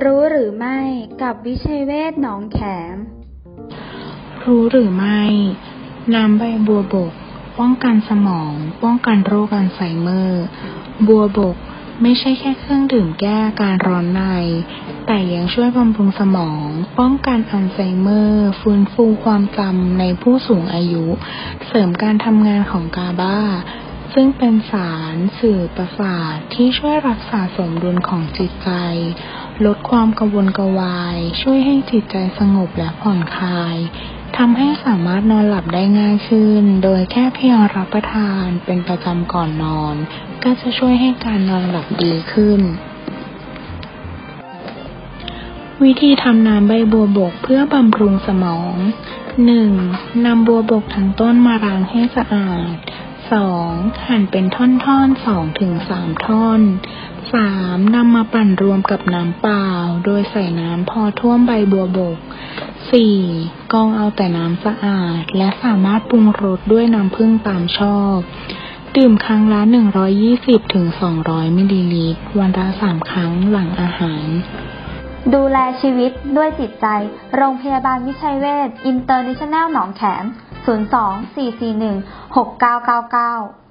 [0.00, 0.78] รู้หรือไม่
[1.22, 2.58] กับวิชัยเวศหนองแข
[2.94, 2.96] ม
[4.44, 5.22] รู้หรือไม่
[6.14, 7.12] น้ำใบบัวบก
[7.58, 8.52] ป้องกันสมอง
[8.82, 10.44] ป้องกันโรคอัลไซเมอร์
[11.06, 11.56] บัวบก
[12.02, 14.22] ไม่ใช่แค่เครื่องดื่มแก้อาการร้อนใน
[15.06, 16.66] แต่ยังช่วยบำรุงสมอง
[16.98, 21.04] ป้องกันอัลไซเมอร์ ฟื้นฟูความจำในผู้สูงอายุ
[21.66, 23.38] เสริมการทำงานของ GABA
[24.14, 28.70] ซึ่งเป็นสารสื่อประสาทที่ช่วยรักษาสมดุลของจิตใจ
[29.66, 33.76] ลดความกังวลกวาย ช่วยให้จิตใจสงบและผ่อนคลาย
[34.36, 39.94] ทำให้สามารถนอนหลับได้ง่ายขึ้น โดยแค่เพียงรับประทานเป็นประจำก่อนนอน
[40.42, 42.60] ก็จะช่วยให้การนอนหลับดีขึ้น
[45.82, 48.74] วิธีทำน้ำใบบัวบกเพื่อบำรุงสมอง
[49.46, 50.24] 1.
[50.26, 52.74] นำบัวบกทั้งต้นมาล้างให้สะอาด
[53.40, 54.06] 2.
[54.08, 55.72] หั่นเป็นท่อนๆ2-3ถึง
[56.26, 56.60] ท่อน
[57.40, 57.94] 3.
[57.94, 59.66] นำมาปั่นรวมกับน้ำเปล่า
[60.04, 62.18] โดยใส่น้ำพอท่วมใบบัวบก
[62.94, 63.72] 4.
[63.72, 68.18] กรองเอาแต่น้ำสะอาด และสามารถปรุงรสด้วยน้ำผึ้งตามชอบ
[68.96, 69.60] ดื่มครั้งละ
[70.16, 70.86] 120-200ถึง
[71.56, 74.26] มิลลิลิตร วันละ3ครั้งหลังอาหาร
[75.34, 76.86] ดูแลชีวิตด้วยจิตใจ
[77.36, 80.24] โรงพยาบาลวิชัยเวชอินเตอร์เนชั่นแนลหนองแขม
[80.64, 83.61] 02 441 6999